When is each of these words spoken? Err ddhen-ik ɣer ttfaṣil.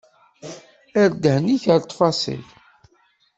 Err 0.99 1.09
ddhen-ik 1.15 1.63
ɣer 1.69 1.79
ttfaṣil. 1.81 2.43